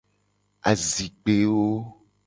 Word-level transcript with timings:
Azikpewo. 0.69 1.69